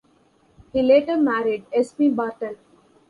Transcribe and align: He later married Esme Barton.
He 0.73 0.81
later 0.81 1.15
married 1.15 1.67
Esme 1.71 2.09
Barton. 2.11 2.55